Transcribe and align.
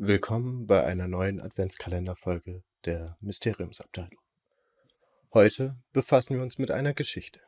Willkommen 0.00 0.68
bei 0.68 0.84
einer 0.84 1.08
neuen 1.08 1.42
Adventskalenderfolge 1.42 2.62
der 2.84 3.16
Mysteriumsabteilung. 3.20 4.20
Heute 5.34 5.76
befassen 5.92 6.36
wir 6.36 6.42
uns 6.44 6.56
mit 6.56 6.70
einer 6.70 6.94
Geschichte. 6.94 7.40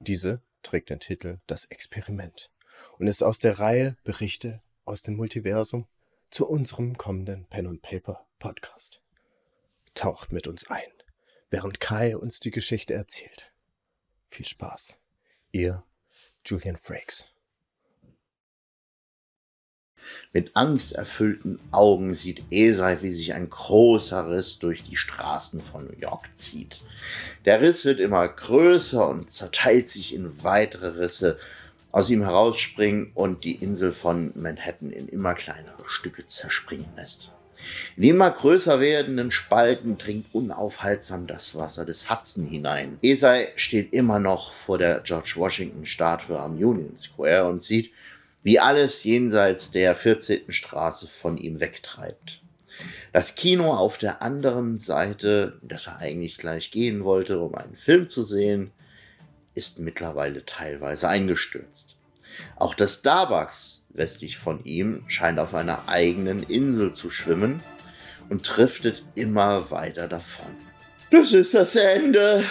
Diese 0.00 0.42
trägt 0.64 0.90
den 0.90 0.98
Titel 0.98 1.38
Das 1.46 1.66
Experiment 1.66 2.50
und 2.98 3.06
ist 3.06 3.22
aus 3.22 3.38
der 3.38 3.60
Reihe 3.60 3.96
Berichte 4.02 4.60
aus 4.84 5.02
dem 5.02 5.14
Multiversum 5.14 5.86
zu 6.32 6.48
unserem 6.48 6.98
kommenden 6.98 7.46
Pen 7.46 7.68
and 7.68 7.80
Paper 7.80 8.26
Podcast. 8.40 9.00
Taucht 9.94 10.32
mit 10.32 10.48
uns 10.48 10.68
ein, 10.68 10.90
während 11.48 11.78
Kai 11.78 12.16
uns 12.16 12.40
die 12.40 12.50
Geschichte 12.50 12.94
erzählt. 12.94 13.52
Viel 14.30 14.46
Spaß. 14.46 14.98
Ihr 15.52 15.84
Julian 16.44 16.76
Frakes. 16.76 17.31
Mit 20.32 20.56
angsterfüllten 20.56 21.58
Augen 21.70 22.14
sieht 22.14 22.42
Esai, 22.50 23.02
wie 23.02 23.12
sich 23.12 23.34
ein 23.34 23.50
großer 23.50 24.30
Riss 24.30 24.58
durch 24.58 24.82
die 24.82 24.96
Straßen 24.96 25.60
von 25.60 25.86
New 25.86 25.98
York 26.00 26.36
zieht. 26.36 26.80
Der 27.44 27.60
Riss 27.60 27.84
wird 27.84 28.00
immer 28.00 28.26
größer 28.26 29.08
und 29.08 29.30
zerteilt 29.30 29.88
sich 29.88 30.14
in 30.14 30.42
weitere 30.42 31.00
Risse, 31.00 31.38
aus 31.92 32.08
ihm 32.08 32.22
herausspringen 32.22 33.12
und 33.14 33.44
die 33.44 33.56
Insel 33.56 33.92
von 33.92 34.32
Manhattan 34.34 34.90
in 34.90 35.08
immer 35.08 35.34
kleinere 35.34 35.84
Stücke 35.86 36.24
zerspringen 36.24 36.88
lässt. 36.96 37.32
In 37.96 38.02
immer 38.04 38.30
größer 38.30 38.80
werdenden 38.80 39.30
Spalten 39.30 39.98
dringt 39.98 40.26
unaufhaltsam 40.32 41.26
das 41.26 41.54
Wasser 41.54 41.84
des 41.84 42.10
Hudson 42.10 42.46
hinein. 42.46 42.98
Esai 43.02 43.52
steht 43.56 43.92
immer 43.92 44.18
noch 44.18 44.52
vor 44.52 44.78
der 44.78 45.00
George 45.00 45.34
Washington 45.36 45.86
Statue 45.86 46.38
am 46.38 46.54
Union 46.54 46.96
Square 46.96 47.48
und 47.48 47.62
sieht, 47.62 47.92
wie 48.42 48.58
alles 48.58 49.04
jenseits 49.04 49.70
der 49.70 49.94
14. 49.94 50.52
Straße 50.52 51.06
von 51.06 51.38
ihm 51.38 51.60
wegtreibt. 51.60 52.40
Das 53.12 53.34
Kino 53.34 53.74
auf 53.74 53.98
der 53.98 54.22
anderen 54.22 54.78
Seite, 54.78 55.58
das 55.62 55.86
er 55.86 55.98
eigentlich 55.98 56.38
gleich 56.38 56.70
gehen 56.70 57.04
wollte, 57.04 57.40
um 57.40 57.54
einen 57.54 57.76
Film 57.76 58.06
zu 58.06 58.24
sehen, 58.24 58.72
ist 59.54 59.78
mittlerweile 59.78 60.44
teilweise 60.46 61.08
eingestürzt. 61.08 61.96
Auch 62.56 62.74
das 62.74 62.94
Starbucks 62.94 63.84
westlich 63.90 64.38
von 64.38 64.64
ihm 64.64 65.04
scheint 65.08 65.38
auf 65.38 65.54
einer 65.54 65.88
eigenen 65.88 66.42
Insel 66.42 66.92
zu 66.92 67.10
schwimmen 67.10 67.62
und 68.30 68.42
driftet 68.42 69.04
immer 69.14 69.70
weiter 69.70 70.08
davon. 70.08 70.50
Das 71.10 71.34
ist 71.34 71.52
das 71.52 71.76
Ende, 71.76 72.44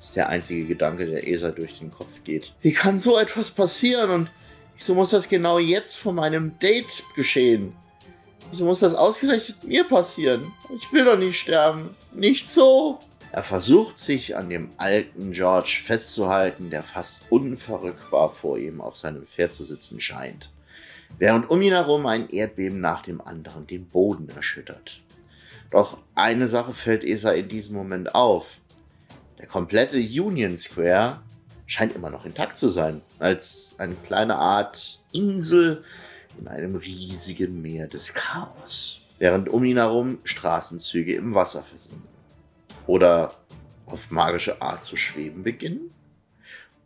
ist 0.00 0.16
der 0.16 0.28
einzige 0.28 0.66
Gedanke, 0.66 1.06
der 1.06 1.28
Esa 1.28 1.52
durch 1.52 1.78
den 1.78 1.92
Kopf 1.92 2.24
geht. 2.24 2.52
Wie 2.60 2.72
kann 2.72 2.98
so 2.98 3.16
etwas 3.16 3.52
passieren 3.52 4.10
und 4.10 4.30
wieso 4.84 4.94
muss 4.94 5.12
das 5.12 5.30
genau 5.30 5.58
jetzt 5.58 5.96
vor 5.96 6.12
meinem 6.12 6.58
Date 6.58 7.02
geschehen? 7.16 7.74
Wieso 8.50 8.66
muss 8.66 8.80
das 8.80 8.94
ausgerechnet 8.94 9.64
mir 9.64 9.84
passieren? 9.84 10.52
Ich 10.76 10.92
will 10.92 11.06
doch 11.06 11.16
nicht 11.16 11.40
sterben. 11.40 11.88
Nicht 12.12 12.50
so. 12.50 12.98
Er 13.32 13.42
versucht 13.42 13.96
sich 13.96 14.36
an 14.36 14.50
dem 14.50 14.68
alten 14.76 15.32
George 15.32 15.80
festzuhalten, 15.82 16.68
der 16.68 16.82
fast 16.82 17.22
unverrückbar 17.30 18.28
vor 18.28 18.58
ihm 18.58 18.82
auf 18.82 18.94
seinem 18.94 19.24
Pferd 19.24 19.54
zu 19.54 19.64
sitzen 19.64 20.02
scheint, 20.02 20.50
während 21.18 21.48
um 21.48 21.62
ihn 21.62 21.72
herum 21.72 22.04
ein 22.04 22.28
Erdbeben 22.28 22.82
nach 22.82 23.04
dem 23.04 23.22
anderen 23.22 23.66
den 23.66 23.88
Boden 23.88 24.28
erschüttert. 24.36 25.00
Doch 25.70 25.96
eine 26.14 26.46
Sache 26.46 26.74
fällt 26.74 27.04
Esa 27.04 27.30
in 27.30 27.48
diesem 27.48 27.74
Moment 27.74 28.14
auf. 28.14 28.58
Der 29.38 29.46
komplette 29.46 29.96
Union 29.96 30.58
Square 30.58 31.22
scheint 31.66 31.94
immer 31.94 32.10
noch 32.10 32.24
intakt 32.24 32.56
zu 32.56 32.68
sein, 32.68 33.00
als 33.18 33.74
eine 33.78 33.94
kleine 33.94 34.36
Art 34.36 35.00
Insel 35.12 35.84
in 36.38 36.48
einem 36.48 36.76
riesigen 36.76 37.62
Meer 37.62 37.86
des 37.86 38.14
Chaos, 38.14 39.00
während 39.18 39.48
um 39.48 39.64
ihn 39.64 39.76
herum 39.76 40.18
Straßenzüge 40.24 41.14
im 41.14 41.34
Wasser 41.34 41.62
versinken 41.62 42.08
oder 42.86 43.34
auf 43.86 44.10
magische 44.10 44.60
Art 44.60 44.84
zu 44.84 44.96
schweben 44.96 45.42
beginnen. 45.42 45.90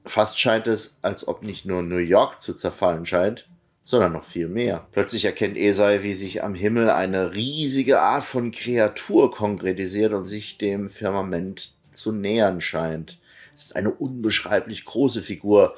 Fast 0.05 0.39
scheint 0.39 0.67
es, 0.67 0.99
als 1.03 1.27
ob 1.29 1.43
nicht 1.43 1.67
nur 1.67 1.83
New 1.83 1.99
York 1.99 2.41
zu 2.41 2.55
zerfallen 2.55 3.05
scheint, 3.05 3.49
sondern 3.85 4.13
noch 4.13 4.25
viel 4.25 4.49
mehr. 4.49 4.87
Plötzlich 4.93 5.25
erkennt 5.25 5.57
Esai, 5.57 6.03
wie 6.03 6.15
sich 6.15 6.43
am 6.43 6.55
Himmel 6.55 6.91
eine 6.91 7.35
riesige 7.35 8.01
Art 8.01 8.23
von 8.23 8.51
Kreatur 8.51 9.31
konkretisiert 9.31 10.13
und 10.13 10.27
sich 10.27 10.59
dem 10.59 10.89
Firmament 10.89 11.73
zu 11.93 12.13
nähern 12.13 12.61
scheint. 12.61 13.19
Ist 13.59 13.75
eine 13.75 13.91
unbeschreiblich 13.91 14.85
große 14.85 15.21
Figur, 15.21 15.75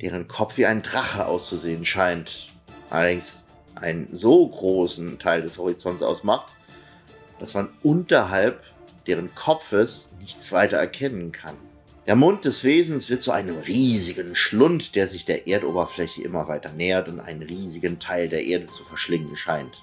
deren 0.00 0.26
Kopf 0.26 0.58
wie 0.58 0.66
ein 0.66 0.82
Drache 0.82 1.26
auszusehen 1.26 1.84
scheint. 1.84 2.48
Allerdings 2.90 3.44
einen 3.76 4.08
so 4.10 4.48
großen 4.48 5.20
Teil 5.20 5.42
des 5.42 5.56
Horizonts 5.56 6.02
ausmacht, 6.02 6.52
dass 7.38 7.54
man 7.54 7.68
unterhalb 7.84 8.64
deren 9.06 9.32
Kopfes 9.36 10.16
nichts 10.20 10.50
weiter 10.50 10.78
erkennen 10.78 11.30
kann. 11.30 11.56
Der 12.08 12.16
Mund 12.16 12.44
des 12.44 12.64
Wesens 12.64 13.08
wird 13.08 13.22
zu 13.22 13.30
einem 13.30 13.56
riesigen 13.56 14.34
Schlund, 14.34 14.96
der 14.96 15.06
sich 15.06 15.24
der 15.24 15.46
Erdoberfläche 15.46 16.22
immer 16.22 16.48
weiter 16.48 16.72
nähert 16.72 17.08
und 17.08 17.20
einen 17.20 17.42
riesigen 17.42 18.00
Teil 18.00 18.28
der 18.28 18.44
Erde 18.44 18.66
zu 18.66 18.82
verschlingen 18.82 19.36
scheint. 19.36 19.80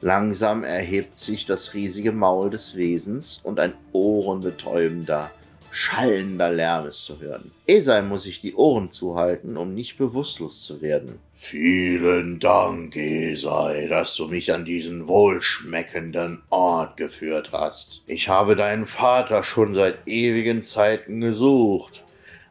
Langsam 0.00 0.64
erhebt 0.64 1.18
sich 1.18 1.44
das 1.44 1.74
riesige 1.74 2.12
Maul 2.12 2.48
des 2.48 2.76
Wesens 2.76 3.42
und 3.44 3.60
ein 3.60 3.74
ohrenbetäubender, 3.92 5.30
schallender 5.76 6.50
Lärm 6.50 6.86
ist 6.86 7.04
zu 7.04 7.20
hören. 7.20 7.52
Esai 7.66 8.00
muss 8.00 8.22
sich 8.22 8.40
die 8.40 8.54
Ohren 8.54 8.90
zuhalten, 8.90 9.58
um 9.58 9.74
nicht 9.74 9.98
bewusstlos 9.98 10.62
zu 10.62 10.80
werden. 10.80 11.18
Vielen 11.32 12.40
Dank, 12.40 12.96
Esai, 12.96 13.86
dass 13.86 14.16
du 14.16 14.26
mich 14.26 14.54
an 14.54 14.64
diesen 14.64 15.06
wohlschmeckenden 15.06 16.42
Ort 16.48 16.96
geführt 16.96 17.50
hast. 17.52 18.04
Ich 18.06 18.30
habe 18.30 18.56
deinen 18.56 18.86
Vater 18.86 19.44
schon 19.44 19.74
seit 19.74 19.98
ewigen 20.08 20.62
Zeiten 20.62 21.20
gesucht. 21.20 22.02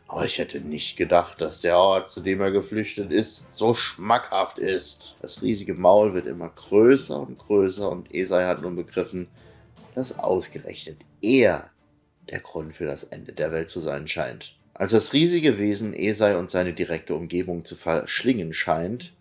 Aber 0.08 0.24
ich 0.26 0.38
hätte 0.38 0.62
nicht 0.62 0.96
gedacht, 0.96 1.42
dass 1.42 1.62
der 1.62 1.78
Ort, 1.80 2.12
zu 2.12 2.22
dem 2.22 2.42
er 2.42 2.52
geflüchtet 2.52 3.12
ist, 3.12 3.58
so 3.58 3.74
schmackhaft 3.74 4.60
ist. 4.60 5.16
Das 5.24 5.42
riesige 5.42 5.74
Maul 5.74 6.14
wird 6.14 6.28
immer 6.28 6.50
größer 6.50 7.20
und 7.20 7.40
größer 7.40 7.90
und 7.90 8.14
Esai 8.14 8.46
hat 8.46 8.62
nun 8.62 8.76
begriffen, 8.76 9.28
dass 9.96 10.20
ausgerechnet 10.20 10.98
er 11.22 11.72
der 12.30 12.40
Grund 12.40 12.74
für 12.74 12.86
das 12.86 13.04
Ende 13.04 13.34
der 13.34 13.52
Welt 13.52 13.70
zu 13.70 13.80
sein 13.80 14.08
scheint. 14.08 14.56
Als 14.74 14.92
das 14.92 15.14
riesige 15.14 15.58
Wesen 15.58 15.94
Esai 15.94 16.36
und 16.38 16.52
seine 16.52 16.74
direkte 16.74 17.16
Umgebung 17.16 17.64
zu 17.64 17.76
verschlingen 17.76 18.54
scheint, 18.54 19.14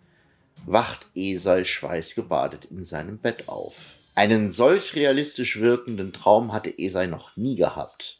wacht 0.65 1.07
Esai 1.15 1.63
schweißgebadet 1.63 2.65
in 2.65 2.83
seinem 2.83 3.17
Bett 3.17 3.47
auf. 3.47 3.95
Einen 4.15 4.51
solch 4.51 4.95
realistisch 4.95 5.59
wirkenden 5.59 6.13
Traum 6.13 6.53
hatte 6.53 6.77
Esai 6.77 7.05
noch 7.05 7.35
nie 7.37 7.55
gehabt. 7.55 8.19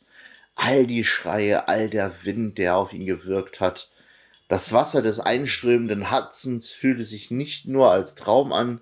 All 0.55 0.87
die 0.87 1.03
Schreie, 1.03 1.67
all 1.67 1.89
der 1.89 2.25
Wind, 2.25 2.57
der 2.57 2.77
auf 2.77 2.93
ihn 2.93 3.05
gewirkt 3.05 3.59
hat, 3.59 3.89
das 4.47 4.73
Wasser 4.73 5.01
des 5.01 5.19
einströmenden 5.19 6.11
Hudsons 6.11 6.71
fühlte 6.71 7.03
sich 7.03 7.31
nicht 7.31 7.67
nur 7.67 7.91
als 7.91 8.15
Traum 8.15 8.53
an, 8.53 8.81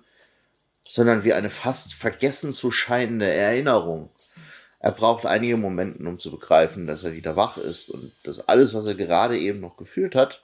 sondern 0.86 1.24
wie 1.24 1.32
eine 1.32 1.50
fast 1.50 1.94
vergessen 1.94 2.52
zu 2.52 2.70
scheinende 2.70 3.26
Erinnerung. 3.26 4.10
Er 4.84 4.92
braucht 4.92 5.24
einige 5.24 5.56
Momente, 5.56 6.06
um 6.06 6.18
zu 6.18 6.30
begreifen, 6.30 6.84
dass 6.84 7.04
er 7.04 7.14
wieder 7.14 7.36
wach 7.36 7.56
ist 7.56 7.88
und 7.88 8.12
dass 8.22 8.48
alles, 8.48 8.74
was 8.74 8.84
er 8.84 8.94
gerade 8.94 9.38
eben 9.38 9.60
noch 9.60 9.78
gefühlt 9.78 10.14
hat, 10.14 10.42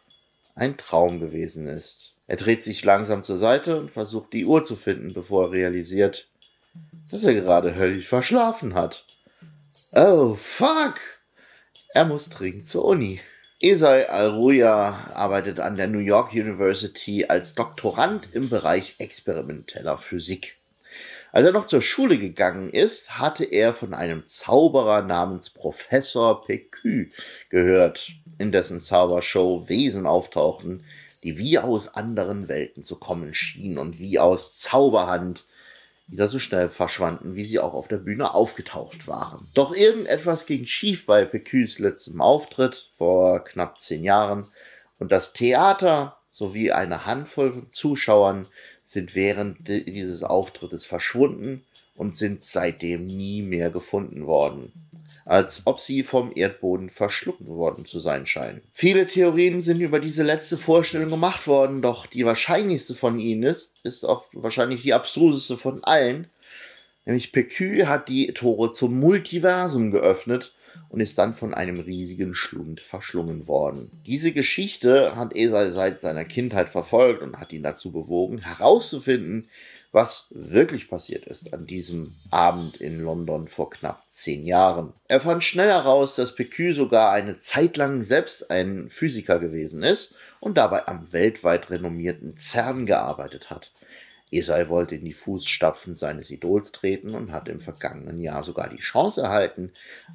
ein 0.54 0.78
Traum 0.78 1.20
gewesen 1.20 1.66
ist. 1.66 2.14
Er 2.26 2.38
dreht 2.38 2.62
sich 2.62 2.82
langsam 2.82 3.22
zur 3.22 3.36
Seite 3.36 3.78
und 3.78 3.90
versucht 3.90 4.32
die 4.32 4.46
Uhr 4.46 4.64
zu 4.64 4.76
finden, 4.76 5.12
bevor 5.12 5.48
er 5.48 5.52
realisiert, 5.52 6.26
dass 7.10 7.24
er 7.24 7.34
gerade 7.34 7.74
höllisch 7.74 8.08
verschlafen 8.08 8.72
hat. 8.72 9.04
Oh, 9.92 10.34
fuck! 10.36 10.94
Er 11.92 12.06
muss 12.06 12.30
dringend 12.30 12.66
zur 12.66 12.86
Uni. 12.86 13.20
Esai 13.60 14.08
Alruya 14.08 15.10
arbeitet 15.16 15.60
an 15.60 15.76
der 15.76 15.86
New 15.86 15.98
York 15.98 16.32
University 16.32 17.26
als 17.26 17.54
Doktorand 17.54 18.34
im 18.34 18.48
Bereich 18.48 18.94
experimenteller 19.00 19.98
Physik. 19.98 20.59
Als 21.32 21.46
er 21.46 21.52
noch 21.52 21.66
zur 21.66 21.82
Schule 21.82 22.18
gegangen 22.18 22.70
ist, 22.70 23.18
hatte 23.18 23.44
er 23.44 23.72
von 23.72 23.94
einem 23.94 24.26
Zauberer 24.26 25.02
namens 25.02 25.50
Professor 25.50 26.44
Pecu 26.44 27.06
gehört, 27.50 28.12
in 28.38 28.50
dessen 28.50 28.80
Zaubershow 28.80 29.68
Wesen 29.68 30.06
auftauchten, 30.06 30.84
die 31.22 31.38
wie 31.38 31.58
aus 31.58 31.94
anderen 31.94 32.48
Welten 32.48 32.82
zu 32.82 32.98
kommen 32.98 33.34
schienen 33.34 33.78
und 33.78 33.98
wie 33.98 34.18
aus 34.18 34.58
Zauberhand 34.58 35.44
wieder 36.08 36.26
so 36.26 36.40
schnell 36.40 36.68
verschwanden, 36.68 37.36
wie 37.36 37.44
sie 37.44 37.60
auch 37.60 37.74
auf 37.74 37.86
der 37.86 37.98
Bühne 37.98 38.34
aufgetaucht 38.34 39.06
waren. 39.06 39.46
Doch 39.54 39.72
irgendetwas 39.72 40.46
ging 40.46 40.66
schief 40.66 41.06
bei 41.06 41.24
Pecus 41.24 41.78
letztem 41.78 42.20
Auftritt 42.20 42.90
vor 42.96 43.44
knapp 43.44 43.80
zehn 43.80 44.02
Jahren 44.02 44.44
und 44.98 45.12
das 45.12 45.32
Theater 45.32 46.16
sowie 46.32 46.72
eine 46.72 47.06
Handvoll 47.06 47.52
von 47.52 47.70
Zuschauern 47.70 48.48
sind 48.90 49.14
während 49.14 49.68
dieses 49.68 50.24
Auftrittes 50.24 50.84
verschwunden 50.84 51.64
und 51.94 52.16
sind 52.16 52.42
seitdem 52.42 53.06
nie 53.06 53.40
mehr 53.40 53.70
gefunden 53.70 54.26
worden. 54.26 54.72
als 55.26 55.62
ob 55.66 55.80
sie 55.80 56.02
vom 56.04 56.32
Erdboden 56.34 56.88
verschluckt 56.88 57.46
worden 57.46 57.84
zu 57.84 57.98
sein 57.98 58.26
scheinen. 58.26 58.62
Viele 58.72 59.06
Theorien 59.06 59.60
sind 59.60 59.80
über 59.80 59.98
diese 59.98 60.22
letzte 60.22 60.56
Vorstellung 60.56 61.10
gemacht 61.10 61.48
worden, 61.48 61.82
doch 61.82 62.06
die 62.06 62.24
wahrscheinlichste 62.24 62.94
von 62.94 63.18
ihnen 63.18 63.42
ist, 63.42 63.74
ist 63.82 64.04
auch 64.04 64.24
wahrscheinlich 64.32 64.82
die 64.82 64.94
abstruseste 64.94 65.56
von 65.56 65.82
allen, 65.82 66.28
nämlich 67.06 67.32
Pekü 67.32 67.86
hat 67.86 68.08
die 68.08 68.32
Tore 68.32 68.70
zum 68.70 69.00
Multiversum 69.00 69.90
geöffnet 69.90 70.54
und 70.88 71.00
ist 71.00 71.18
dann 71.18 71.34
von 71.34 71.54
einem 71.54 71.80
riesigen 71.80 72.34
Schlund 72.34 72.80
verschlungen 72.80 73.46
worden. 73.46 73.90
Diese 74.06 74.32
Geschichte 74.32 75.16
hat 75.16 75.34
Esai 75.34 75.70
seit 75.70 76.00
seiner 76.00 76.24
Kindheit 76.24 76.68
verfolgt 76.68 77.22
und 77.22 77.38
hat 77.38 77.52
ihn 77.52 77.62
dazu 77.62 77.92
bewogen, 77.92 78.38
herauszufinden, 78.38 79.48
was 79.92 80.28
wirklich 80.30 80.88
passiert 80.88 81.24
ist 81.26 81.52
an 81.52 81.66
diesem 81.66 82.14
Abend 82.30 82.76
in 82.76 83.00
London 83.00 83.48
vor 83.48 83.70
knapp 83.70 84.04
zehn 84.08 84.44
Jahren. 84.44 84.92
Er 85.08 85.20
fand 85.20 85.42
schnell 85.42 85.68
heraus, 85.68 86.14
dass 86.14 86.34
Pecue 86.34 86.74
sogar 86.74 87.12
eine 87.12 87.38
Zeit 87.38 87.76
lang 87.76 88.02
selbst 88.02 88.50
ein 88.50 88.88
Physiker 88.88 89.40
gewesen 89.40 89.82
ist 89.82 90.14
und 90.38 90.56
dabei 90.58 90.86
am 90.86 91.12
weltweit 91.12 91.70
renommierten 91.70 92.36
CERN 92.36 92.86
gearbeitet 92.86 93.50
hat. 93.50 93.70
Esai 94.32 94.68
wollte 94.68 94.94
in 94.94 95.04
die 95.04 95.12
Fußstapfen 95.12 95.94
seines 95.94 96.30
Idols 96.30 96.70
treten 96.70 97.14
und 97.14 97.32
hat 97.32 97.48
im 97.48 97.60
vergangenen 97.60 98.20
Jahr 98.20 98.42
sogar 98.42 98.68
die 98.68 98.78
Chance 98.78 99.22
erhalten, 99.22 99.72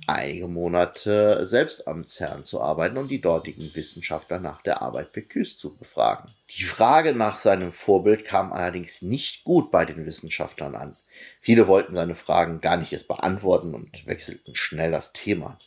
einige 0.08 0.48
Monate 0.48 1.46
selbst 1.46 1.88
am 1.88 2.06
CERN 2.06 2.44
zu 2.44 2.62
arbeiten 2.62 2.98
und 2.98 3.10
die 3.12 3.20
dortigen 3.20 3.64
Wissenschaftler 3.76 4.40
nach 4.40 4.62
der 4.62 4.82
Arbeit 4.82 5.12
Pecus 5.12 5.58
zu 5.58 5.78
befragen. 5.78 6.34
Die 6.58 6.64
Frage 6.64 7.14
nach 7.14 7.36
seinem 7.36 7.72
Vorbild 7.72 8.24
kam 8.24 8.54
allerdings 8.54 9.02
nicht 9.02 9.44
gut 9.44 9.70
bei 9.72 9.84
den 9.84 10.06
Wissenschaftlern 10.06 10.76
an. 10.76 10.96
Viele 11.42 11.68
wollten 11.68 11.94
seine 11.94 12.16
Fragen 12.16 12.62
gar 12.62 12.78
nicht 12.78 12.94
erst 12.94 13.08
beantworten 13.08 13.74
und 13.74 14.08
wechselten 14.08 14.56
schnell 14.56 14.92
das 14.92 15.12
Thema. 15.12 15.58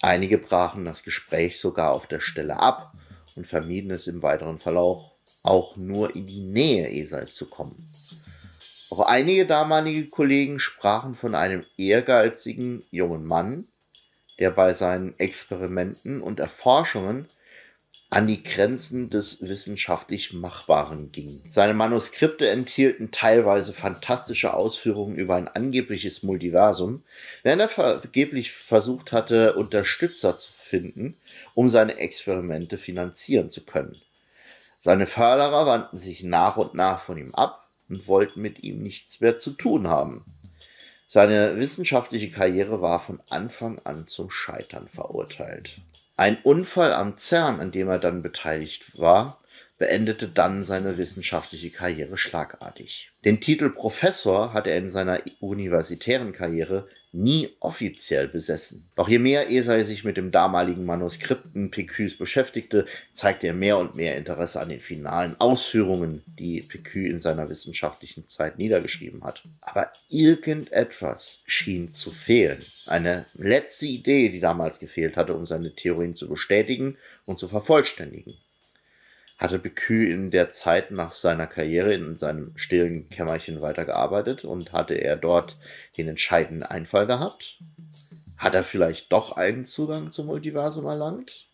Einige 0.00 0.38
brachen 0.38 0.84
das 0.84 1.02
Gespräch 1.02 1.60
sogar 1.60 1.90
auf 1.90 2.06
der 2.06 2.20
Stelle 2.20 2.58
ab 2.58 2.92
und 3.36 3.46
vermieden 3.46 3.90
es 3.90 4.06
im 4.06 4.22
weiteren 4.22 4.58
Verlauf 4.58 5.11
auch 5.42 5.76
nur 5.76 6.14
in 6.14 6.26
die 6.26 6.40
Nähe 6.40 6.88
Esais 6.90 7.34
zu 7.34 7.46
kommen. 7.46 7.90
Auch 8.90 9.00
einige 9.00 9.46
damalige 9.46 10.08
Kollegen 10.08 10.60
sprachen 10.60 11.14
von 11.14 11.34
einem 11.34 11.64
ehrgeizigen 11.78 12.84
jungen 12.90 13.24
Mann, 13.24 13.66
der 14.38 14.50
bei 14.50 14.74
seinen 14.74 15.18
Experimenten 15.18 16.20
und 16.20 16.40
Erforschungen 16.40 17.28
an 18.12 18.26
die 18.26 18.42
Grenzen 18.42 19.08
des 19.08 19.40
wissenschaftlich 19.40 20.34
Machbaren 20.34 21.12
ging. 21.12 21.30
Seine 21.48 21.72
Manuskripte 21.72 22.46
enthielten 22.46 23.10
teilweise 23.10 23.72
fantastische 23.72 24.52
Ausführungen 24.52 25.16
über 25.16 25.36
ein 25.36 25.48
angebliches 25.48 26.22
Multiversum, 26.22 27.04
während 27.42 27.62
er 27.62 27.68
vergeblich 27.70 28.52
versucht 28.52 29.12
hatte, 29.12 29.54
Unterstützer 29.54 30.36
zu 30.36 30.52
finden, 30.52 31.16
um 31.54 31.70
seine 31.70 31.96
Experimente 31.96 32.76
finanzieren 32.76 33.48
zu 33.48 33.64
können. 33.64 33.96
Seine 34.84 35.06
Förderer 35.06 35.64
wandten 35.64 35.96
sich 35.96 36.24
nach 36.24 36.56
und 36.56 36.74
nach 36.74 36.98
von 36.98 37.16
ihm 37.16 37.32
ab 37.36 37.68
und 37.88 38.08
wollten 38.08 38.42
mit 38.42 38.64
ihm 38.64 38.82
nichts 38.82 39.20
mehr 39.20 39.38
zu 39.38 39.52
tun 39.52 39.86
haben. 39.86 40.24
Seine 41.06 41.56
wissenschaftliche 41.56 42.32
Karriere 42.32 42.82
war 42.82 42.98
von 42.98 43.20
Anfang 43.30 43.78
an 43.84 44.08
zum 44.08 44.28
Scheitern 44.32 44.88
verurteilt. 44.88 45.80
Ein 46.16 46.36
Unfall 46.42 46.92
am 46.92 47.16
CERN, 47.16 47.60
an 47.60 47.70
dem 47.70 47.88
er 47.90 48.00
dann 48.00 48.22
beteiligt 48.22 48.98
war, 48.98 49.40
beendete 49.78 50.26
dann 50.26 50.64
seine 50.64 50.98
wissenschaftliche 50.98 51.70
Karriere 51.70 52.18
schlagartig. 52.18 53.12
Den 53.24 53.40
Titel 53.40 53.70
Professor 53.70 54.52
hat 54.52 54.66
er 54.66 54.78
in 54.78 54.88
seiner 54.88 55.20
universitären 55.38 56.32
Karriere 56.32 56.88
nie 57.12 57.50
offiziell 57.60 58.26
besessen. 58.26 58.88
Doch 58.96 59.08
je 59.08 59.18
mehr 59.18 59.50
Esai 59.50 59.84
sich 59.84 60.02
mit 60.02 60.16
dem 60.16 60.30
damaligen 60.30 60.86
Manuskripten 60.86 61.70
PQs 61.70 62.16
beschäftigte, 62.16 62.86
zeigte 63.12 63.48
er 63.48 63.54
mehr 63.54 63.78
und 63.78 63.96
mehr 63.96 64.16
Interesse 64.16 64.60
an 64.60 64.70
den 64.70 64.80
finalen 64.80 65.38
Ausführungen, 65.38 66.22
die 66.38 66.60
PQ 66.60 66.96
in 67.10 67.18
seiner 67.18 67.48
wissenschaftlichen 67.48 68.26
Zeit 68.26 68.58
niedergeschrieben 68.58 69.22
hat. 69.24 69.42
Aber 69.60 69.92
irgendetwas 70.08 71.42
schien 71.46 71.90
zu 71.90 72.10
fehlen. 72.10 72.62
Eine 72.86 73.26
letzte 73.34 73.86
Idee, 73.86 74.30
die 74.30 74.40
damals 74.40 74.80
gefehlt 74.80 75.16
hatte, 75.16 75.34
um 75.34 75.46
seine 75.46 75.74
Theorien 75.74 76.14
zu 76.14 76.28
bestätigen 76.28 76.96
und 77.26 77.38
zu 77.38 77.46
vervollständigen 77.46 78.34
hatte 79.42 79.58
Becue 79.58 80.06
in 80.06 80.30
der 80.30 80.52
Zeit 80.52 80.92
nach 80.92 81.10
seiner 81.10 81.48
Karriere 81.48 81.92
in 81.92 82.16
seinem 82.16 82.52
stillen 82.54 83.08
Kämmerchen 83.08 83.60
weitergearbeitet 83.60 84.44
und 84.44 84.72
hatte 84.72 84.94
er 84.94 85.16
dort 85.16 85.56
den 85.98 86.06
entscheidenden 86.08 86.62
Einfall 86.62 87.08
gehabt? 87.08 87.58
Hat 88.38 88.54
er 88.54 88.62
vielleicht 88.62 89.10
doch 89.10 89.36
einen 89.36 89.66
Zugang 89.66 90.12
zum 90.12 90.26
Multiversum 90.26 90.86
erlangt? 90.86 91.46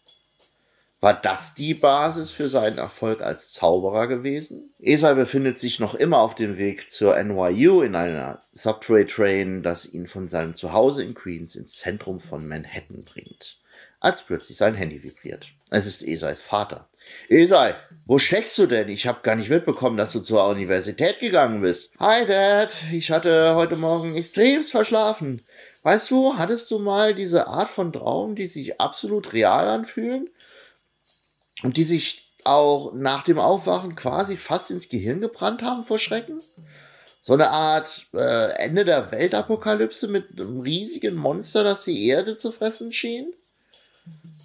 War 1.00 1.14
das 1.14 1.54
die 1.54 1.74
Basis 1.74 2.30
für 2.30 2.48
seinen 2.48 2.76
Erfolg 2.76 3.22
als 3.22 3.52
Zauberer 3.52 4.06
gewesen? 4.06 4.74
Esai 4.80 5.14
befindet 5.14 5.58
sich 5.58 5.78
noch 5.78 5.94
immer 5.94 6.18
auf 6.18 6.34
dem 6.34 6.58
Weg 6.58 6.90
zur 6.90 7.16
NYU 7.22 7.82
in 7.82 7.94
einer 7.94 8.42
Subway 8.52 9.06
Train, 9.06 9.62
das 9.62 9.86
ihn 9.86 10.08
von 10.08 10.28
seinem 10.28 10.56
Zuhause 10.56 11.04
in 11.04 11.14
Queens 11.14 11.54
ins 11.54 11.76
Zentrum 11.76 12.20
von 12.20 12.46
Manhattan 12.48 13.04
bringt, 13.04 13.58
als 14.00 14.22
plötzlich 14.22 14.58
sein 14.58 14.74
Handy 14.74 15.02
vibriert. 15.02 15.46
Es 15.70 15.86
ist 15.86 16.02
Esais 16.02 16.42
Vater. 16.42 16.88
Esai, 17.28 17.74
wo 18.06 18.18
steckst 18.18 18.56
du 18.58 18.66
denn? 18.66 18.88
Ich 18.88 19.06
habe 19.06 19.20
gar 19.22 19.36
nicht 19.36 19.50
mitbekommen, 19.50 19.96
dass 19.96 20.12
du 20.12 20.20
zur 20.20 20.46
Universität 20.46 21.20
gegangen 21.20 21.60
bist. 21.60 21.92
Hi 21.98 22.24
Dad, 22.26 22.72
ich 22.90 23.10
hatte 23.10 23.54
heute 23.54 23.76
Morgen 23.76 24.16
extremst 24.16 24.70
verschlafen. 24.70 25.42
Weißt 25.82 26.10
du, 26.10 26.36
hattest 26.36 26.70
du 26.70 26.78
mal 26.78 27.14
diese 27.14 27.46
Art 27.46 27.68
von 27.68 27.92
Traum, 27.92 28.34
die 28.34 28.46
sich 28.46 28.80
absolut 28.80 29.32
real 29.32 29.68
anfühlen 29.68 30.30
und 31.62 31.76
die 31.76 31.84
sich 31.84 32.32
auch 32.44 32.92
nach 32.94 33.22
dem 33.24 33.38
Aufwachen 33.38 33.94
quasi 33.94 34.36
fast 34.36 34.70
ins 34.70 34.88
Gehirn 34.88 35.20
gebrannt 35.20 35.62
haben 35.62 35.84
vor 35.84 35.98
Schrecken? 35.98 36.40
So 37.20 37.34
eine 37.34 37.50
Art 37.50 38.06
äh, 38.14 38.52
Ende 38.52 38.86
der 38.86 39.12
Weltapokalypse 39.12 40.08
mit 40.08 40.30
einem 40.32 40.60
riesigen 40.60 41.16
Monster, 41.16 41.62
das 41.62 41.84
die 41.84 42.06
Erde 42.06 42.36
zu 42.36 42.52
fressen 42.52 42.92
schien? 42.92 43.34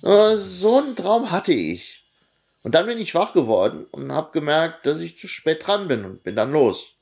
Äh, 0.03 0.35
so 0.35 0.79
einen 0.79 0.95
Traum 0.95 1.31
hatte 1.31 1.53
ich. 1.53 2.02
Und 2.63 2.73
dann 2.75 2.85
bin 2.85 2.97
ich 2.97 3.13
wach 3.13 3.33
geworden 3.33 3.85
und 3.91 4.11
habe 4.11 4.31
gemerkt, 4.31 4.85
dass 4.85 4.99
ich 4.99 5.17
zu 5.17 5.27
spät 5.27 5.67
dran 5.67 5.87
bin 5.87 6.05
und 6.05 6.23
bin 6.23 6.35
dann 6.35 6.51
los. 6.51 6.93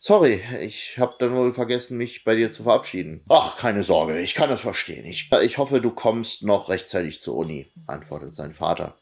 Sorry, 0.00 0.40
ich 0.60 0.96
habe 0.98 1.16
dann 1.18 1.34
wohl 1.34 1.52
vergessen, 1.52 1.98
mich 1.98 2.22
bei 2.22 2.36
dir 2.36 2.52
zu 2.52 2.62
verabschieden. 2.62 3.22
Ach, 3.28 3.58
keine 3.58 3.82
Sorge, 3.82 4.20
ich 4.20 4.36
kann 4.36 4.48
das 4.48 4.60
verstehen. 4.60 5.04
Ich, 5.04 5.32
ich 5.42 5.58
hoffe, 5.58 5.80
du 5.80 5.90
kommst 5.90 6.44
noch 6.44 6.68
rechtzeitig 6.68 7.20
zur 7.20 7.34
Uni, 7.34 7.72
antwortet 7.88 8.32
sein 8.32 8.54
Vater. 8.54 8.94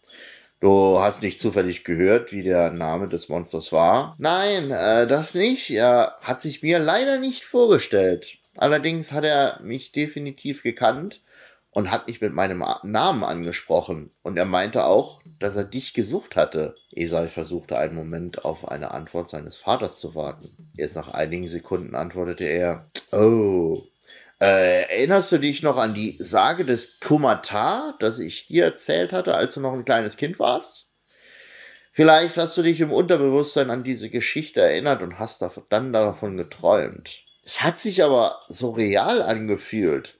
Du 0.61 0.99
hast 0.99 1.23
nicht 1.23 1.39
zufällig 1.39 1.85
gehört, 1.85 2.33
wie 2.33 2.43
der 2.43 2.71
Name 2.71 3.09
des 3.09 3.29
Monsters 3.29 3.73
war? 3.73 4.17
Nein, 4.19 4.71
äh, 4.71 5.07
das 5.07 5.35
nicht. 5.35 5.69
Er 5.71 6.17
hat 6.23 6.41
sich 6.41 6.63
mir 6.63 6.79
leider 6.79 7.19
nicht 7.19 7.45
vorgestellt. 7.45 8.39
Allerdings 8.57 9.13
hat 9.13 9.25
er 9.25 9.61
mich 9.63 9.93
definitiv 9.93 10.63
gekannt 10.63 11.21
und 11.77 11.91
hat 11.91 12.07
mich 12.07 12.23
mit 12.23 12.33
meinem 12.33 12.65
Namen 12.85 13.23
angesprochen. 13.23 14.11
Und 14.23 14.39
er 14.39 14.47
meinte 14.47 14.87
auch, 14.87 15.21
dass 15.41 15.57
er 15.57 15.65
dich 15.65 15.93
gesucht 15.93 16.35
hatte. 16.35 16.75
Esai 16.91 17.29
versuchte 17.29 17.77
einen 17.77 17.95
Moment 17.95 18.47
auf 18.47 18.67
eine 18.67 18.93
Antwort 18.93 19.29
seines 19.29 19.59
Vaters 19.59 20.01
zu 20.01 20.15
warten. 20.15 20.49
Erst 20.79 20.97
nach 20.97 21.13
einigen 21.13 21.47
Sekunden 21.47 21.95
antwortete 21.95 22.45
er, 22.45 22.87
Oh, 23.13 23.77
äh, 24.41 24.85
erinnerst 24.85 25.33
du 25.33 25.37
dich 25.37 25.63
noch 25.63 25.77
an 25.77 25.93
die 25.93 26.17
Sage 26.19 26.65
des 26.65 26.99
Kumata, 26.99 27.95
das 28.01 28.21
ich 28.21 28.47
dir 28.47 28.65
erzählt 28.65 29.13
hatte, 29.13 29.35
als 29.35 29.53
du 29.53 29.61
noch 29.61 29.75
ein 29.75 29.85
kleines 29.85 30.17
Kind 30.17 30.39
warst? 30.39 30.89
Vielleicht 31.93 32.39
hast 32.39 32.57
du 32.57 32.63
dich 32.63 32.81
im 32.81 32.91
Unterbewusstsein 32.91 33.69
an 33.69 33.85
diese 33.85 34.09
Geschichte 34.09 34.63
erinnert 34.63 35.03
und 35.03 35.19
hast 35.19 35.47
dann 35.69 35.93
davon 35.93 36.39
geträumt. 36.39 37.23
Es 37.45 37.63
hat 37.63 37.77
sich 37.77 38.03
aber 38.03 38.41
so 38.49 38.71
real 38.71 39.21
angefühlt 39.21 40.15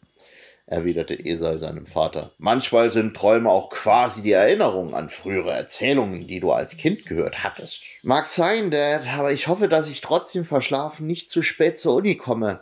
erwiderte 0.67 1.15
Esai 1.15 1.55
seinem 1.55 1.87
Vater. 1.87 2.33
Manchmal 2.39 2.91
sind 2.91 3.17
Träume 3.17 3.51
auch 3.51 3.71
quasi 3.71 4.23
die 4.23 4.33
Erinnerung 4.33 4.95
an 4.95 5.09
frühere 5.09 5.53
Erzählungen, 5.53 6.27
die 6.27 6.41
du 6.41 6.51
als 6.51 6.77
Kind 6.77 7.07
gehört 7.07 7.45
hattest. 7.45 7.83
Mag 8.03 8.27
sein, 8.27 8.71
Dad, 8.71 9.07
aber 9.07 9.33
ich 9.33 9.47
hoffe, 9.47 9.69
dass 9.69 9.91
ich 9.91 10.01
trotzdem 10.01 10.45
verschlafen 10.45 11.07
nicht 11.07 11.31
zu 11.31 11.43
spät 11.43 11.79
zur 11.79 11.95
Uni 11.95 12.17
komme. 12.17 12.61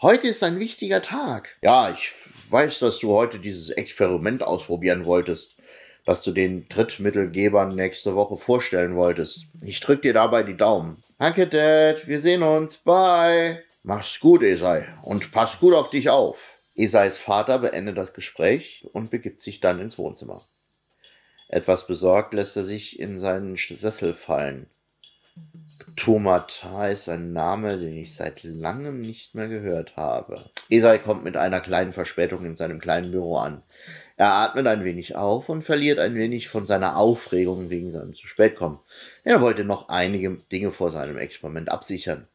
Heute 0.00 0.28
ist 0.28 0.44
ein 0.44 0.60
wichtiger 0.60 1.02
Tag. 1.02 1.56
Ja, 1.62 1.90
ich 1.90 2.12
weiß, 2.50 2.78
dass 2.78 3.00
du 3.00 3.14
heute 3.14 3.38
dieses 3.38 3.70
Experiment 3.70 4.42
ausprobieren 4.42 5.06
wolltest, 5.06 5.56
das 6.04 6.22
du 6.22 6.30
den 6.30 6.68
Drittmittelgebern 6.68 7.74
nächste 7.74 8.14
Woche 8.14 8.36
vorstellen 8.36 8.94
wolltest. 8.94 9.46
Ich 9.60 9.80
drück 9.80 10.02
dir 10.02 10.12
dabei 10.12 10.42
die 10.44 10.56
Daumen. 10.56 10.98
Danke, 11.18 11.48
Dad. 11.48 12.06
Wir 12.06 12.20
sehen 12.20 12.42
uns. 12.42 12.76
Bye. 12.76 13.64
Mach's 13.82 14.20
gut, 14.20 14.42
Esai. 14.42 14.86
Und 15.02 15.32
pass 15.32 15.58
gut 15.58 15.74
auf 15.74 15.90
dich 15.90 16.10
auf. 16.10 16.57
Esais 16.78 17.18
Vater 17.18 17.58
beendet 17.58 17.98
das 17.98 18.14
Gespräch 18.14 18.86
und 18.92 19.10
begibt 19.10 19.40
sich 19.40 19.58
dann 19.58 19.80
ins 19.80 19.98
Wohnzimmer. 19.98 20.40
Etwas 21.48 21.88
besorgt 21.88 22.34
lässt 22.34 22.56
er 22.56 22.62
sich 22.62 23.00
in 23.00 23.18
seinen 23.18 23.56
Sessel 23.56 24.14
fallen. 24.14 24.66
Tomata 25.96 26.86
ist 26.86 27.08
ein 27.08 27.32
Name, 27.32 27.78
den 27.78 27.96
ich 27.96 28.14
seit 28.14 28.44
langem 28.44 29.00
nicht 29.00 29.34
mehr 29.34 29.48
gehört 29.48 29.96
habe. 29.96 30.38
Esai 30.68 30.98
kommt 30.98 31.24
mit 31.24 31.36
einer 31.36 31.60
kleinen 31.60 31.92
Verspätung 31.92 32.44
in 32.44 32.54
seinem 32.54 32.78
kleinen 32.78 33.10
Büro 33.10 33.36
an. 33.38 33.62
Er 34.16 34.32
atmet 34.32 34.68
ein 34.68 34.84
wenig 34.84 35.16
auf 35.16 35.48
und 35.48 35.62
verliert 35.62 35.98
ein 35.98 36.14
wenig 36.14 36.48
von 36.48 36.64
seiner 36.64 36.96
Aufregung 36.96 37.70
wegen 37.70 37.90
seinem 37.90 38.14
zu 38.14 38.28
spät 38.28 38.54
kommen. 38.54 38.78
Er 39.24 39.40
wollte 39.40 39.64
noch 39.64 39.88
einige 39.88 40.30
Dinge 40.52 40.70
vor 40.70 40.92
seinem 40.92 41.18
Experiment 41.18 41.70
absichern. 41.70 42.28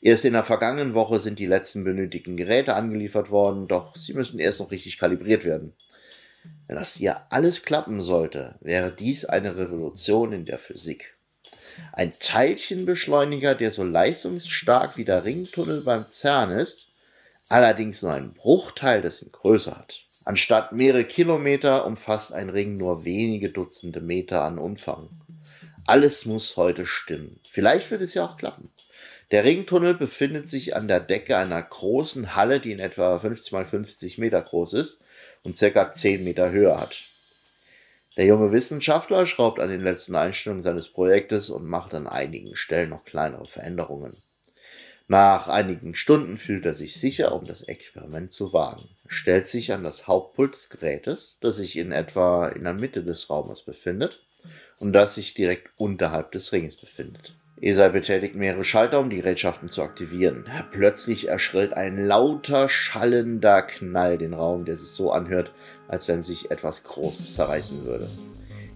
Erst 0.00 0.24
in 0.24 0.32
der 0.34 0.44
vergangenen 0.44 0.94
Woche 0.94 1.20
sind 1.20 1.38
die 1.38 1.46
letzten 1.46 1.84
benötigten 1.84 2.36
Geräte 2.36 2.74
angeliefert 2.74 3.30
worden, 3.30 3.68
doch 3.68 3.96
sie 3.96 4.14
müssen 4.14 4.38
erst 4.38 4.60
noch 4.60 4.70
richtig 4.70 4.98
kalibriert 4.98 5.44
werden. 5.44 5.74
Wenn 6.66 6.76
das 6.76 6.94
hier 6.94 7.22
alles 7.30 7.62
klappen 7.62 8.00
sollte, 8.00 8.56
wäre 8.60 8.92
dies 8.92 9.24
eine 9.24 9.56
Revolution 9.56 10.32
in 10.32 10.44
der 10.44 10.58
Physik. 10.58 11.16
Ein 11.92 12.12
Teilchenbeschleuniger, 12.18 13.54
der 13.54 13.70
so 13.70 13.84
leistungsstark 13.84 14.96
wie 14.96 15.04
der 15.04 15.24
Ringtunnel 15.24 15.82
beim 15.82 16.06
CERN 16.10 16.50
ist, 16.50 16.88
allerdings 17.48 18.02
nur 18.02 18.12
einen 18.12 18.34
Bruchteil 18.34 19.02
dessen 19.02 19.30
Größe 19.32 19.76
hat. 19.76 20.02
Anstatt 20.24 20.72
mehrere 20.72 21.04
Kilometer 21.04 21.86
umfasst 21.86 22.32
ein 22.32 22.50
Ring 22.50 22.76
nur 22.76 23.04
wenige 23.04 23.50
Dutzende 23.50 24.00
Meter 24.00 24.42
an 24.42 24.58
Umfang. 24.58 25.08
Alles 25.86 26.26
muss 26.26 26.56
heute 26.56 26.84
stimmen. 26.84 27.38
Vielleicht 27.44 27.92
wird 27.92 28.02
es 28.02 28.14
ja 28.14 28.24
auch 28.24 28.36
klappen. 28.36 28.70
Der 29.32 29.44
Ringtunnel 29.44 29.94
befindet 29.94 30.48
sich 30.48 30.76
an 30.76 30.86
der 30.86 31.00
Decke 31.00 31.36
einer 31.36 31.60
großen 31.60 32.36
Halle, 32.36 32.60
die 32.60 32.70
in 32.70 32.78
etwa 32.78 33.18
50 33.18 33.52
mal 33.52 33.64
50 33.64 34.18
Meter 34.18 34.40
groß 34.40 34.74
ist 34.74 35.02
und 35.42 35.56
circa 35.56 35.90
10 35.90 36.22
Meter 36.22 36.52
Höhe 36.52 36.78
hat. 36.78 37.02
Der 38.16 38.24
junge 38.24 38.52
Wissenschaftler 38.52 39.26
schraubt 39.26 39.58
an 39.58 39.68
den 39.68 39.82
letzten 39.82 40.14
Einstellungen 40.14 40.62
seines 40.62 40.88
Projektes 40.88 41.50
und 41.50 41.66
macht 41.66 41.92
an 41.92 42.06
einigen 42.06 42.54
Stellen 42.54 42.90
noch 42.90 43.04
kleinere 43.04 43.46
Veränderungen. 43.46 44.14
Nach 45.08 45.48
einigen 45.48 45.94
Stunden 45.94 46.36
fühlt 46.36 46.64
er 46.64 46.74
sich 46.74 46.98
sicher, 46.98 47.32
um 47.32 47.44
das 47.44 47.62
Experiment 47.62 48.32
zu 48.32 48.52
wagen. 48.52 48.88
Er 49.04 49.12
stellt 49.12 49.46
sich 49.46 49.72
an 49.72 49.84
das 49.84 50.06
Hauptpult 50.06 50.54
des 50.54 50.70
Gerätes, 50.70 51.38
das 51.40 51.56
sich 51.56 51.76
in 51.76 51.92
etwa 51.92 52.48
in 52.48 52.64
der 52.64 52.74
Mitte 52.74 53.02
des 53.04 53.28
Raumes 53.28 53.62
befindet 53.62 54.24
und 54.78 54.92
das 54.92 55.16
sich 55.16 55.34
direkt 55.34 55.68
unterhalb 55.76 56.32
des 56.32 56.52
Ringes 56.52 56.76
befindet. 56.76 57.34
ESA 57.58 57.88
betätigt 57.88 58.34
mehrere 58.34 58.64
Schalter, 58.64 59.00
um 59.00 59.08
die 59.08 59.16
Gerätschaften 59.16 59.70
zu 59.70 59.82
aktivieren. 59.82 60.44
Plötzlich 60.72 61.28
erschrillt 61.28 61.72
ein 61.72 61.96
lauter, 61.96 62.68
schallender 62.68 63.62
Knall 63.62 64.18
den 64.18 64.34
Raum, 64.34 64.66
der 64.66 64.76
sich 64.76 64.90
so 64.90 65.10
anhört, 65.10 65.52
als 65.88 66.06
wenn 66.06 66.22
sich 66.22 66.50
etwas 66.50 66.84
Großes 66.84 67.34
zerreißen 67.34 67.86
würde. 67.86 68.08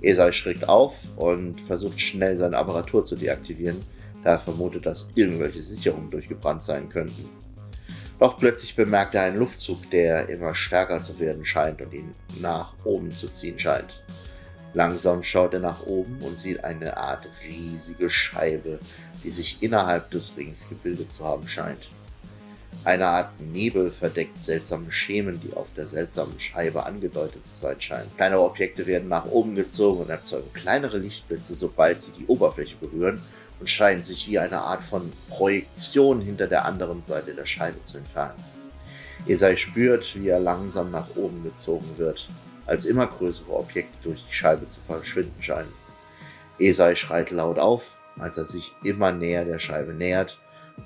ESA 0.01 0.33
schreckt 0.33 0.67
auf 0.67 0.97
und 1.17 1.61
versucht 1.61 2.01
schnell 2.01 2.39
seine 2.39 2.57
Apparatur 2.57 3.05
zu 3.05 3.17
deaktivieren, 3.17 3.77
da 4.25 4.31
er 4.31 4.39
vermutet, 4.39 4.87
dass 4.87 5.11
irgendwelche 5.15 5.61
Sicherungen 5.61 6.11
durchgebrannt 6.11 6.63
sein 6.63 6.89
könnten. 6.89 7.29
Doch 8.19 8.39
plötzlich 8.39 8.75
bemerkt 8.77 9.15
er 9.15 9.23
einen 9.23 9.39
Luftzug, 9.39 9.91
der 9.91 10.31
immer 10.31 10.55
stärker 10.55 11.03
zu 11.03 11.19
werden 11.19 11.45
scheint 11.45 11.83
und 11.83 11.93
ihn 11.93 12.13
nach 12.41 12.73
oben 12.85 13.11
zu 13.11 13.29
ziehen 13.29 13.59
scheint. 13.59 14.03
Langsam 14.73 15.23
schaut 15.23 15.55
er 15.55 15.61
nach 15.61 15.87
oben 15.87 16.19
und 16.23 16.39
sieht 16.39 16.62
eine 16.62 16.97
Art 16.97 17.29
riesige 17.45 18.09
Scheibe, 18.09 18.79
die 19.25 19.31
sich 19.31 19.62
innerhalb 19.62 20.11
des 20.11 20.37
Rings 20.37 20.69
gebildet 20.69 21.12
zu 21.12 21.25
haben 21.25 21.49
scheint. 21.49 21.89
Eine 22.85 23.09
Art 23.09 23.41
Nebel 23.41 23.91
verdeckt 23.91 24.43
seltsame 24.43 24.93
Schemen, 24.93 25.41
die 25.41 25.55
auf 25.55 25.73
der 25.77 25.87
seltsamen 25.87 26.39
Scheibe 26.39 26.87
angedeutet 26.87 27.45
zu 27.45 27.57
sein 27.57 27.81
scheinen. 27.81 28.17
Kleinere 28.17 28.43
Objekte 28.43 28.87
werden 28.87 29.09
nach 29.09 29.27
oben 29.27 29.57
gezogen 29.57 30.03
und 30.03 30.11
erzeugen 30.11 30.53
kleinere 30.55 30.99
Lichtblitze, 30.99 31.55
sobald 31.55 32.00
sie 32.00 32.12
die 32.12 32.27
Oberfläche 32.27 32.77
berühren 32.77 33.21
und 33.59 33.69
scheinen 33.69 34.03
sich 34.03 34.29
wie 34.29 34.39
eine 34.39 34.61
Art 34.61 34.83
von 34.83 35.12
Projektion 35.29 36.23
hinter 36.23 36.47
der 36.47 36.65
anderen 36.65 37.05
Seite 37.05 37.35
der 37.35 37.45
Scheibe 37.45 37.83
zu 37.83 37.99
entfernen. 37.99 38.39
Esai 39.27 39.57
spürt, 39.57 40.15
wie 40.15 40.29
er 40.29 40.41
langsam 40.41 40.91
nach 40.91 41.17
oben 41.17 41.43
gezogen 41.43 41.99
wird 41.99 42.29
als 42.71 42.85
immer 42.85 43.09
größere 43.09 43.53
Objekte 43.53 43.99
durch 44.05 44.25
die 44.25 44.35
Scheibe 44.35 44.69
zu 44.69 44.81
verschwinden 44.81 45.43
scheinen. 45.43 45.73
Esai 46.61 46.95
schreit 46.95 47.33
laut 47.33 47.59
auf, 47.59 47.97
als 48.17 48.39
er 48.39 48.45
sich 48.45 48.73
immer 48.85 49.11
näher 49.11 49.45
der 49.45 49.59
Scheibe 49.59 49.93
nähert 49.93 50.39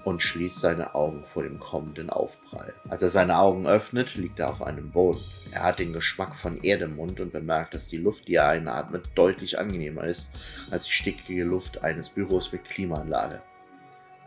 und 0.05 0.23
schließt 0.23 0.61
seine 0.61 0.95
Augen 0.95 1.25
vor 1.27 1.43
dem 1.43 1.61
kommenden 1.61 2.09
Aufprall. 2.09 2.73
Als 2.89 3.03
er 3.03 3.09
seine 3.09 3.39
Augen 3.39 3.67
öffnet, 3.67 4.15
liegt 4.15 4.39
er 4.39 4.49
auf 4.49 4.63
einem 4.63 4.93
Boden. 4.93 5.21
Er 5.53 5.65
hat 5.65 5.79
den 5.79 5.93
Geschmack 5.93 6.35
von 6.35 6.63
Erde 6.63 6.85
im 6.85 6.97
Mund 6.97 7.21
und 7.21 7.35
bemerkt, 7.35 7.75
dass 7.75 7.87
die 7.87 7.99
Luft, 7.99 8.29
die 8.29 8.37
er 8.37 8.49
einatmet, 8.49 9.11
deutlich 9.15 9.59
angenehmer 9.59 10.05
ist 10.05 10.31
als 10.71 10.87
die 10.87 10.93
stickige 10.93 11.45
Luft 11.45 11.83
eines 11.83 12.09
Büros 12.09 12.51
mit 12.51 12.65
Klimaanlage. 12.65 13.43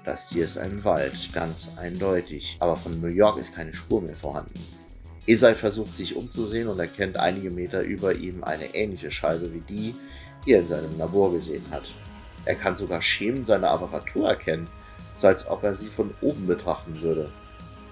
Das 0.06 0.30
hier 0.30 0.46
ist 0.46 0.60
ein 0.60 0.84
Wald, 0.84 1.34
ganz 1.34 1.76
eindeutig, 1.78 2.58
aber 2.60 2.78
von 2.78 3.02
New 3.02 3.08
York 3.08 3.40
ist 3.40 3.56
keine 3.56 3.74
Spur 3.74 4.02
mehr 4.02 4.16
vorhanden. 4.16 4.54
Esai 5.28 5.56
versucht 5.56 5.94
sich 5.94 6.16
umzusehen 6.16 6.70
und 6.70 6.80
erkennt 6.80 7.18
einige 7.18 7.52
Meter 7.52 7.82
über 7.82 8.16
ihm 8.16 8.46
eine 8.46 8.74
ähnliche 8.74 9.12
Scheibe 9.12 9.54
wie 9.54 9.60
die, 9.60 9.94
die 10.46 10.54
er 10.54 10.62
in 10.62 10.68
seinem 10.68 10.98
Labor 10.98 11.34
gesehen 11.34 11.66
hat. 11.70 11.84
Er 12.46 12.56
kann 12.56 12.78
sogar 12.78 13.02
Schemen 13.02 13.44
seiner 13.44 13.72
Apparatur 13.72 14.30
erkennen, 14.30 14.70
so 15.22 15.28
als 15.28 15.46
ob 15.50 15.64
er 15.64 15.76
sie 15.76 15.88
von 15.88 16.14
oben 16.22 16.48
betrachten 16.48 17.02
würde. 17.02 17.30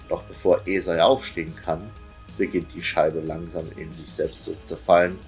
Doch 0.07 0.23
bevor 0.23 0.65
Esai 0.65 1.01
aufstehen 1.01 1.53
kann, 1.55 1.81
beginnt 2.37 2.73
die 2.73 2.83
Scheibe 2.83 3.19
langsam 3.19 3.65
in 3.75 3.91
sich 3.91 4.09
selbst 4.09 4.45
zu 4.45 4.55
zerfallen 4.63 5.19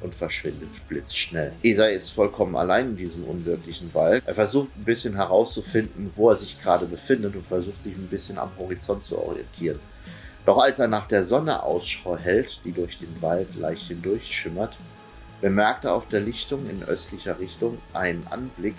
und 0.00 0.14
verschwindet 0.14 0.70
blitzschnell. 0.88 1.52
Esai 1.62 1.92
ist 1.92 2.10
vollkommen 2.10 2.56
allein 2.56 2.90
in 2.90 2.96
diesem 2.96 3.24
unwirklichen 3.24 3.92
Wald. 3.92 4.22
Er 4.24 4.34
versucht 4.34 4.68
ein 4.78 4.84
bisschen 4.84 5.14
herauszufinden, 5.14 6.10
wo 6.16 6.30
er 6.30 6.36
sich 6.36 6.58
gerade 6.62 6.86
befindet 6.86 7.36
und 7.36 7.46
versucht 7.46 7.82
sich 7.82 7.94
ein 7.94 8.08
bisschen 8.08 8.38
am 8.38 8.50
Horizont 8.58 9.04
zu 9.04 9.18
orientieren. 9.18 9.78
Doch 10.46 10.58
als 10.58 10.78
er 10.78 10.88
nach 10.88 11.06
der 11.06 11.24
Sonne 11.24 11.62
Ausschau 11.62 12.16
hält, 12.16 12.60
die 12.64 12.72
durch 12.72 12.98
den 12.98 13.20
Wald 13.22 13.54
leicht 13.56 13.88
hindurchschimmert, 13.88 14.76
bemerkt 15.40 15.84
er 15.84 15.94
auf 15.94 16.08
der 16.08 16.20
Lichtung 16.20 16.68
in 16.68 16.82
östlicher 16.82 17.38
Richtung 17.38 17.78
einen 17.92 18.26
Anblick, 18.30 18.76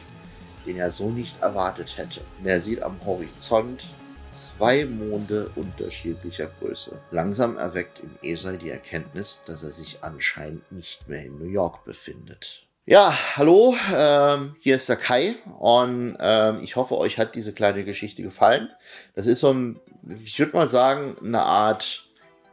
den 0.65 0.77
er 0.77 0.91
so 0.91 1.09
nicht 1.09 1.41
erwartet 1.41 1.97
hätte. 1.97 2.21
er 2.43 2.61
sieht 2.61 2.83
am 2.83 3.03
Horizont 3.05 3.83
zwei 4.29 4.85
Monde 4.85 5.51
unterschiedlicher 5.55 6.49
Größe. 6.59 6.97
Langsam 7.11 7.57
erweckt 7.57 7.99
in 7.99 8.11
Esai 8.21 8.57
die 8.57 8.69
Erkenntnis, 8.69 9.43
dass 9.45 9.63
er 9.63 9.71
sich 9.71 10.03
anscheinend 10.03 10.71
nicht 10.71 11.07
mehr 11.07 11.25
in 11.25 11.37
New 11.37 11.49
York 11.49 11.83
befindet. 11.83 12.65
Ja, 12.91 13.17
hallo, 13.37 13.73
ähm, 13.95 14.57
hier 14.59 14.75
ist 14.75 14.89
der 14.89 14.97
Kai 14.97 15.35
und 15.59 16.17
ähm, 16.19 16.59
ich 16.61 16.75
hoffe, 16.75 16.97
euch 16.97 17.17
hat 17.17 17.35
diese 17.35 17.53
kleine 17.53 17.85
Geschichte 17.85 18.21
gefallen. 18.21 18.67
Das 19.15 19.27
ist 19.27 19.39
so 19.39 19.53
ein, 19.53 19.79
ich 20.25 20.37
würde 20.37 20.57
mal 20.57 20.67
sagen, 20.67 21.15
eine 21.23 21.41
Art 21.41 22.03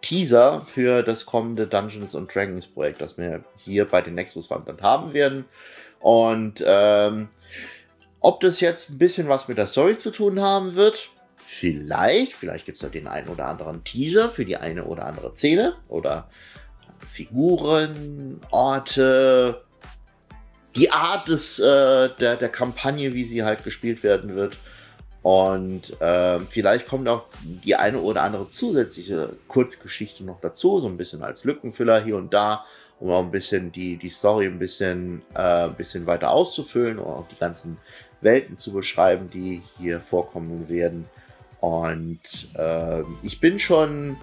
Teaser 0.00 0.64
für 0.64 1.02
das 1.02 1.26
kommende 1.26 1.66
Dungeons 1.66 2.14
and 2.14 2.32
Dragons 2.32 2.68
Projekt, 2.68 3.00
das 3.00 3.18
wir 3.18 3.42
hier 3.56 3.84
bei 3.84 4.00
den 4.00 4.14
Nexus 4.14 4.48
Wandern 4.48 4.80
haben 4.80 5.12
werden. 5.12 5.44
Und 5.98 6.62
ähm, 6.64 7.30
ob 8.20 8.38
das 8.38 8.60
jetzt 8.60 8.90
ein 8.90 8.98
bisschen 8.98 9.28
was 9.28 9.48
mit 9.48 9.58
der 9.58 9.66
Story 9.66 9.96
zu 9.96 10.12
tun 10.12 10.40
haben 10.40 10.76
wird, 10.76 11.10
vielleicht, 11.36 12.32
vielleicht 12.32 12.64
gibt 12.64 12.76
es 12.76 12.82
da 12.82 12.88
den 12.88 13.08
einen 13.08 13.26
oder 13.26 13.46
anderen 13.46 13.82
Teaser 13.82 14.28
für 14.28 14.44
die 14.44 14.56
eine 14.56 14.84
oder 14.84 15.04
andere 15.04 15.34
Szene 15.34 15.74
oder 15.88 16.30
Figuren, 17.00 18.40
Orte, 18.52 19.64
die 20.78 20.90
Art 20.90 21.28
des, 21.28 21.58
äh, 21.58 22.08
der, 22.20 22.36
der 22.36 22.48
Kampagne, 22.48 23.12
wie 23.12 23.24
sie 23.24 23.42
halt 23.42 23.64
gespielt 23.64 24.02
werden 24.02 24.36
wird. 24.36 24.56
Und 25.22 26.00
äh, 26.00 26.38
vielleicht 26.40 26.86
kommt 26.86 27.08
auch 27.08 27.24
die 27.42 27.74
eine 27.74 28.00
oder 28.00 28.22
andere 28.22 28.48
zusätzliche 28.48 29.30
Kurzgeschichte 29.48 30.24
noch 30.24 30.40
dazu, 30.40 30.78
so 30.78 30.86
ein 30.86 30.96
bisschen 30.96 31.22
als 31.22 31.44
Lückenfüller 31.44 32.02
hier 32.02 32.16
und 32.16 32.32
da, 32.32 32.64
um 33.00 33.10
auch 33.10 33.24
ein 33.24 33.30
bisschen 33.30 33.72
die, 33.72 33.96
die 33.96 34.08
Story 34.08 34.46
ein 34.46 34.58
bisschen, 34.58 35.22
äh, 35.34 35.64
ein 35.64 35.74
bisschen 35.74 36.06
weiter 36.06 36.30
auszufüllen 36.30 36.98
und 36.98 37.06
auch 37.06 37.28
die 37.28 37.38
ganzen 37.38 37.78
Welten 38.20 38.56
zu 38.56 38.72
beschreiben, 38.72 39.28
die 39.30 39.62
hier 39.78 40.00
vorkommen 40.00 40.68
werden. 40.68 41.06
Und 41.60 42.20
äh, 42.54 43.02
ich 43.22 43.40
bin 43.40 43.58
schon 43.58 44.16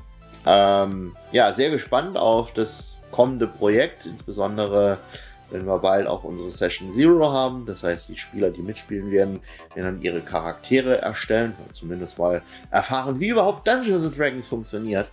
ähm, 0.46 1.16
ja, 1.32 1.52
sehr 1.52 1.70
gespannt 1.70 2.18
auf 2.18 2.54
das 2.54 3.00
kommende 3.12 3.48
Projekt, 3.48 4.06
insbesondere 4.06 5.00
wenn 5.50 5.66
wir 5.66 5.78
bald 5.80 6.08
auch 6.08 6.24
unsere 6.24 6.52
Session 6.52 6.92
Zero 6.92 7.32
haben. 7.32 7.66
Das 7.66 7.84
heißt, 7.84 8.10
die 8.10 8.18
Spieler, 8.18 8.50
die 8.50 8.62
mitspielen 8.62 9.12
werden, 9.12 9.42
werden 9.74 9.96
dann 9.96 10.02
ihre 10.02 10.22
Charaktere 10.22 11.02
erstellen, 11.02 11.56
oder 11.64 11.74
zumindest 11.74 12.18
mal 12.18 12.42
erfahren, 12.72 13.20
wie 13.20 13.30
überhaupt 13.30 13.68
Dungeons 13.68 14.16
Dragons 14.16 14.48
funktioniert. 14.48 15.08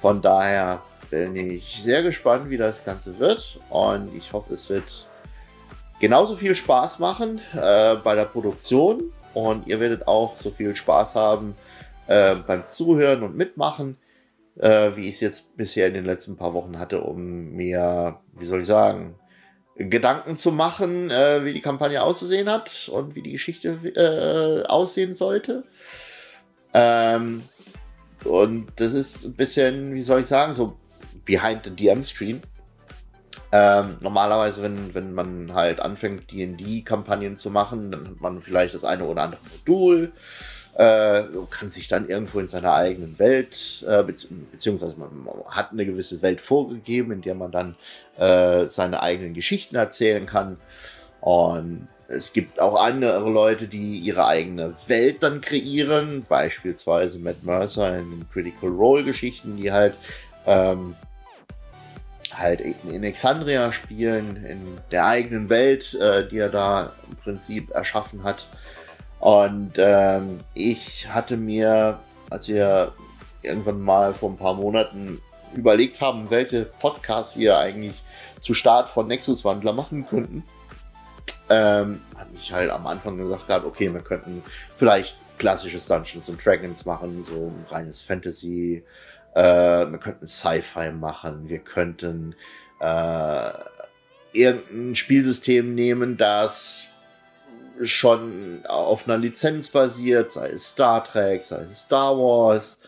Von 0.00 0.20
daher 0.20 0.82
bin 1.10 1.36
ich 1.36 1.82
sehr 1.82 2.02
gespannt, 2.02 2.50
wie 2.50 2.56
das 2.56 2.84
Ganze 2.84 3.18
wird 3.18 3.60
und 3.68 4.14
ich 4.16 4.32
hoffe, 4.32 4.54
es 4.54 4.68
wird 4.70 5.06
genauso 6.00 6.36
viel 6.36 6.54
Spaß 6.54 6.98
machen 6.98 7.40
äh, 7.54 7.96
bei 7.96 8.14
der 8.14 8.24
Produktion 8.24 9.12
und 9.34 9.66
ihr 9.66 9.78
werdet 9.78 10.08
auch 10.08 10.36
so 10.38 10.50
viel 10.50 10.74
Spaß 10.74 11.14
haben 11.14 11.54
äh, 12.06 12.34
beim 12.34 12.66
Zuhören 12.66 13.22
und 13.22 13.36
Mitmachen, 13.36 13.96
äh, 14.58 14.90
wie 14.96 15.06
ich 15.06 15.14
es 15.14 15.20
jetzt 15.20 15.56
bisher 15.56 15.86
in 15.86 15.94
den 15.94 16.04
letzten 16.04 16.36
paar 16.36 16.54
Wochen 16.54 16.78
hatte, 16.78 17.02
um 17.02 17.52
mir, 17.52 18.18
wie 18.34 18.44
soll 18.44 18.60
ich 18.60 18.66
sagen, 18.66 19.14
Gedanken 19.76 20.36
zu 20.36 20.52
machen, 20.52 21.10
äh, 21.10 21.44
wie 21.44 21.52
die 21.52 21.60
Kampagne 21.60 22.02
auszusehen 22.02 22.50
hat 22.50 22.90
und 22.92 23.14
wie 23.14 23.22
die 23.22 23.32
Geschichte 23.32 23.78
äh, 23.96 24.66
aussehen 24.66 25.14
sollte. 25.14 25.64
Ähm, 26.74 27.42
und 28.24 28.68
das 28.76 28.94
ist 28.94 29.24
ein 29.24 29.34
bisschen, 29.34 29.94
wie 29.94 30.02
soll 30.02 30.20
ich 30.20 30.26
sagen, 30.26 30.52
so 30.52 30.76
behind 31.24 31.64
the 31.64 31.70
DM-Screen. 31.70 32.42
Ähm, 33.50 33.98
normalerweise, 34.00 34.62
wenn, 34.62 34.94
wenn 34.94 35.12
man 35.12 35.52
halt 35.52 35.80
anfängt, 35.80 36.30
DD-Kampagnen 36.30 37.36
zu 37.36 37.50
machen, 37.50 37.90
dann 37.90 38.08
hat 38.08 38.20
man 38.20 38.40
vielleicht 38.40 38.74
das 38.74 38.84
eine 38.84 39.04
oder 39.04 39.22
andere 39.22 39.40
Modul, 39.52 40.12
äh, 40.74 41.24
kann 41.50 41.70
sich 41.70 41.88
dann 41.88 42.08
irgendwo 42.08 42.40
in 42.40 42.48
seiner 42.48 42.74
eigenen 42.74 43.18
Welt, 43.18 43.84
äh, 43.86 44.02
bezieh 44.02 44.28
beziehungsweise 44.50 44.96
man 44.96 45.10
hat 45.48 45.72
eine 45.72 45.84
gewisse 45.84 46.22
Welt 46.22 46.40
vorgegeben, 46.40 47.12
in 47.12 47.22
der 47.22 47.34
man 47.34 47.50
dann 47.50 47.76
äh, 48.16 48.66
seine 48.68 49.02
eigenen 49.02 49.34
Geschichten 49.34 49.76
erzählen 49.76 50.26
kann. 50.26 50.56
Und 51.20 51.88
es 52.08 52.32
gibt 52.32 52.60
auch 52.60 52.80
andere 52.80 53.30
Leute, 53.30 53.68
die 53.68 53.98
ihre 53.98 54.26
eigene 54.26 54.74
Welt 54.86 55.22
dann 55.22 55.40
kreieren, 55.40 56.24
beispielsweise 56.28 57.18
Matt 57.18 57.42
Mercer 57.42 57.98
in 57.98 58.26
Critical 58.32 58.70
Role 58.70 59.04
Geschichten, 59.04 59.56
die 59.56 59.72
halt 59.72 59.94
ähm, 60.46 60.96
halt 62.34 62.60
in 62.60 62.74
Alexandria 62.88 63.72
spielen, 63.72 64.44
in 64.44 64.78
der 64.90 65.06
eigenen 65.06 65.48
Welt, 65.48 65.94
äh, 65.94 66.28
die 66.28 66.38
er 66.38 66.48
da 66.48 66.92
im 67.08 67.16
Prinzip 67.16 67.70
erschaffen 67.70 68.24
hat. 68.24 68.46
Und 69.22 69.74
ähm, 69.76 70.40
ich 70.52 71.08
hatte 71.08 71.36
mir, 71.36 72.00
als 72.28 72.48
wir 72.48 72.92
irgendwann 73.42 73.80
mal 73.80 74.14
vor 74.14 74.30
ein 74.30 74.36
paar 74.36 74.54
Monaten 74.54 75.22
überlegt 75.54 76.00
haben, 76.00 76.28
welche 76.28 76.64
Podcasts 76.64 77.36
wir 77.36 77.56
eigentlich 77.56 78.02
zu 78.40 78.52
Start 78.52 78.88
von 78.88 79.06
Nexus 79.06 79.44
Wandler 79.44 79.74
machen 79.74 80.04
könnten, 80.08 80.42
ähm, 81.48 82.00
hatte 82.16 82.30
ich 82.34 82.52
halt 82.52 82.70
am 82.70 82.84
Anfang 82.88 83.16
gesagt 83.16 83.46
gehabt, 83.46 83.64
okay, 83.64 83.94
wir 83.94 84.00
könnten 84.00 84.42
vielleicht 84.74 85.14
klassisches 85.38 85.86
Dungeons 85.86 86.28
and 86.28 86.44
Dragons 86.44 86.84
machen, 86.84 87.22
so 87.22 87.52
ein 87.52 87.64
reines 87.70 88.00
Fantasy, 88.00 88.82
äh, 89.36 89.40
wir 89.40 89.98
könnten 89.98 90.26
Sci-Fi 90.26 90.90
machen, 90.90 91.48
wir 91.48 91.60
könnten 91.60 92.34
äh, 92.80 93.52
irgendein 94.32 94.96
Spielsystem 94.96 95.76
nehmen, 95.76 96.16
das 96.16 96.88
schon 97.82 98.64
auf 98.66 99.06
einer 99.06 99.18
Lizenz 99.18 99.68
basiert, 99.68 100.30
sei 100.30 100.50
es 100.50 100.68
Star 100.68 101.04
Trek, 101.04 101.42
sei 101.42 101.62
es 101.62 101.82
Star 101.82 102.16
Wars, 102.16 102.80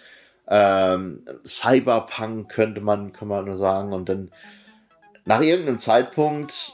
ähm, 0.49 1.25
Cyberpunk 1.47 2.51
könnte 2.51 2.81
man, 2.81 3.13
kann 3.13 3.29
man 3.29 3.45
nur 3.45 3.57
sagen. 3.57 3.93
Und 3.93 4.09
dann 4.09 4.31
nach 5.25 5.41
irgendeinem 5.41 5.79
Zeitpunkt 5.79 6.73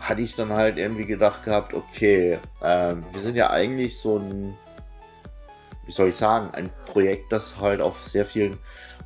hatte 0.00 0.22
ich 0.22 0.36
dann 0.36 0.50
halt 0.50 0.78
irgendwie 0.78 1.06
gedacht 1.06 1.44
gehabt, 1.44 1.74
okay, 1.74 2.38
ähm, 2.62 3.04
wir 3.12 3.20
sind 3.20 3.36
ja 3.36 3.50
eigentlich 3.50 3.98
so 3.98 4.18
ein 4.18 4.56
wie 5.90 5.94
soll 5.94 6.10
ich 6.10 6.16
sagen, 6.16 6.50
ein 6.52 6.70
Projekt, 6.86 7.32
das 7.32 7.58
halt 7.60 7.80
auf 7.80 8.04
sehr 8.04 8.24
vielen 8.24 8.58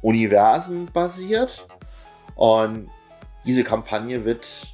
Universen 0.03 0.93
basiert. 0.93 1.67
Und 2.35 2.91
diese 3.47 3.65
Kampagne 3.65 4.27
wird 4.27 4.67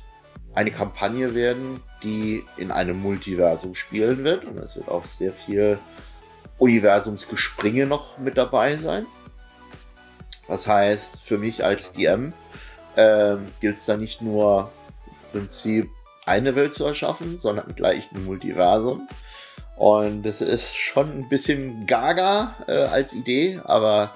eine 0.53 0.73
Kampagne 0.73 1.37
werden, 1.37 1.81
die 2.03 2.45
in 2.57 2.71
einem 2.71 3.01
Multiversum 3.01 3.75
spielen 3.75 4.25
wird. 4.25 4.45
Und 4.45 4.59
es 4.59 4.77
wird 4.77 4.89
auch 4.89 5.07
sehr 5.07 5.33
viel 5.33 5.79
Universumsgespringe 6.59 7.87
noch 7.87 8.19
mit 8.19 8.37
dabei 8.37 8.77
sein. 8.77 9.07
Das 10.49 10.67
heißt, 10.67 11.23
für 11.23 11.39
mich 11.39 11.65
als 11.65 11.93
DM 11.93 12.33
äh, 12.97 13.37
gilt 13.61 13.77
es 13.77 13.87
da 13.87 13.97
nicht 13.97 14.21
nur 14.21 14.71
im 15.07 15.41
Prinzip 15.41 15.89
eine 16.27 16.55
Welt 16.57 16.75
zu 16.75 16.85
erschaffen, 16.85 17.39
sondern 17.39 17.75
gleich 17.75 18.11
ein 18.13 18.25
Multiversum. 18.25 19.09
Und 19.77 20.27
es 20.27 20.41
ist 20.41 20.77
schon 20.77 21.11
ein 21.11 21.29
bisschen 21.29 21.87
gaga 21.87 22.55
äh, 22.67 22.73
als 22.73 23.15
Idee, 23.15 23.61
aber 23.65 24.15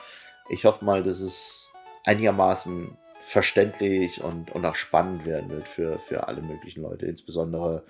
ich 0.50 0.64
hoffe 0.64 0.84
mal, 0.84 1.02
dass 1.02 1.20
es 1.20 1.70
einigermaßen 2.04 2.96
verständlich 3.34 4.22
und, 4.22 4.52
und 4.52 4.64
auch 4.64 4.76
spannend 4.76 5.26
werden 5.26 5.50
wird 5.50 5.66
für, 5.66 5.98
für 5.98 6.28
alle 6.28 6.40
möglichen 6.40 6.82
Leute. 6.82 7.06
Insbesondere 7.06 7.84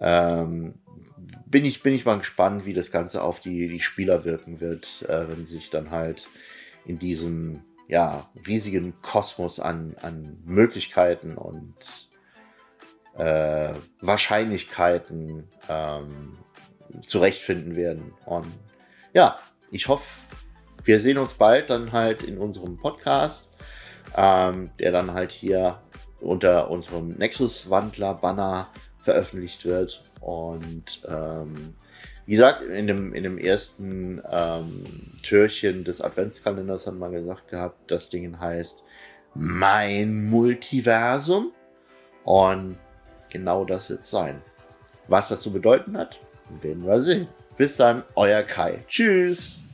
ähm, 0.00 0.76
bin, 1.44 1.66
ich, 1.66 1.82
bin 1.82 1.92
ich 1.92 2.06
mal 2.06 2.16
gespannt, 2.16 2.64
wie 2.64 2.72
das 2.72 2.90
Ganze 2.90 3.22
auf 3.22 3.38
die, 3.38 3.68
die 3.68 3.80
Spieler 3.80 4.24
wirken 4.24 4.62
wird, 4.62 5.02
äh, 5.02 5.28
wenn 5.28 5.44
sich 5.44 5.68
dann 5.68 5.90
halt 5.90 6.26
in 6.86 6.98
diesem 6.98 7.64
ja, 7.86 8.30
riesigen 8.46 8.94
Kosmos 9.02 9.60
an, 9.60 9.94
an 10.00 10.38
Möglichkeiten 10.46 11.36
und 11.36 11.74
äh, 13.18 13.74
Wahrscheinlichkeiten 14.00 15.48
ähm, 15.68 16.38
zurechtfinden 17.02 17.76
werden. 17.76 18.14
Und 18.24 18.46
ja, 19.12 19.38
ich 19.70 19.88
hoffe, 19.88 20.06
wir 20.82 20.98
sehen 20.98 21.18
uns 21.18 21.34
bald 21.34 21.68
dann 21.68 21.92
halt 21.92 22.22
in 22.22 22.38
unserem 22.38 22.78
Podcast, 22.78 23.52
ähm, 24.16 24.70
der 24.78 24.92
dann 24.92 25.12
halt 25.12 25.32
hier 25.32 25.78
unter 26.20 26.70
unserem 26.70 27.10
Nexus-Wandler-Banner 27.16 28.68
veröffentlicht 29.02 29.64
wird. 29.64 30.02
Und 30.20 31.02
ähm, 31.08 31.74
wie 32.26 32.32
gesagt, 32.32 32.62
in 32.62 32.86
dem, 32.86 33.14
in 33.14 33.22
dem 33.22 33.38
ersten 33.38 34.20
ähm, 34.30 34.84
Türchen 35.22 35.84
des 35.84 36.00
Adventskalenders 36.00 36.86
hat 36.86 36.94
man 36.94 37.12
gesagt 37.12 37.48
gehabt, 37.48 37.90
das 37.90 38.10
Ding 38.10 38.38
heißt 38.38 38.84
Mein 39.34 40.28
Multiversum. 40.28 41.52
Und 42.24 42.78
genau 43.30 43.64
das 43.64 43.88
wird 43.88 44.00
es 44.00 44.10
sein. 44.10 44.42
Was 45.06 45.30
das 45.30 45.40
zu 45.40 45.52
bedeuten 45.52 45.96
hat, 45.96 46.18
werden 46.60 46.84
wir 46.84 47.00
sehen. 47.00 47.28
Bis 47.56 47.76
dann, 47.76 48.04
euer 48.14 48.42
Kai. 48.42 48.84
Tschüss. 48.86 49.67